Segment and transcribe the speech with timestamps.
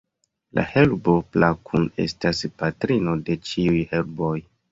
[0.59, 4.35] La herbo Plakun estas patrino de ĉiuj herboj.